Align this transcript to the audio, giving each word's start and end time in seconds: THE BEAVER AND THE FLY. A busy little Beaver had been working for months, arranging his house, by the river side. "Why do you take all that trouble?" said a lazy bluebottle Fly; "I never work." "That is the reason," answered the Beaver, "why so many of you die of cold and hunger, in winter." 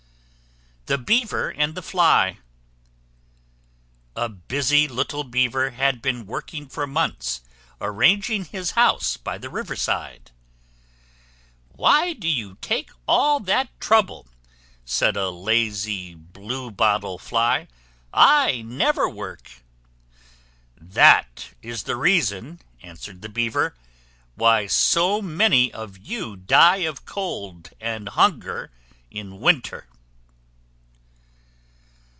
THE 0.87 0.97
BEAVER 0.97 1.51
AND 1.51 1.73
THE 1.75 1.81
FLY. 1.81 2.39
A 4.13 4.27
busy 4.27 4.89
little 4.89 5.23
Beaver 5.23 5.69
had 5.69 6.01
been 6.01 6.25
working 6.25 6.67
for 6.67 6.85
months, 6.85 7.39
arranging 7.79 8.43
his 8.43 8.71
house, 8.71 9.15
by 9.15 9.37
the 9.37 9.49
river 9.49 9.77
side. 9.77 10.31
"Why 11.69 12.11
do 12.11 12.27
you 12.27 12.57
take 12.59 12.91
all 13.07 13.39
that 13.41 13.69
trouble?" 13.79 14.27
said 14.83 15.15
a 15.15 15.29
lazy 15.29 16.13
bluebottle 16.13 17.17
Fly; 17.19 17.69
"I 18.13 18.61
never 18.63 19.07
work." 19.09 19.63
"That 20.75 21.53
is 21.61 21.83
the 21.83 21.95
reason," 21.95 22.59
answered 22.81 23.21
the 23.21 23.29
Beaver, 23.29 23.77
"why 24.35 24.67
so 24.67 25.21
many 25.21 25.71
of 25.71 25.97
you 25.99 26.35
die 26.35 26.77
of 26.83 27.05
cold 27.05 27.69
and 27.79 28.09
hunger, 28.09 28.71
in 29.09 29.39
winter." 29.39 29.87